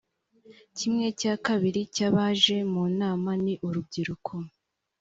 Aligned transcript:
kimwe 0.77 1.07
cya 1.19 1.33
kabiri 1.45 1.81
cy’abaje 1.95 2.57
mu 2.71 2.83
nama 2.99 3.31
ni 3.43 3.53
urubyiruko 3.67 4.33